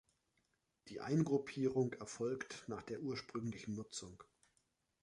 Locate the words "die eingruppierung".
0.87-1.93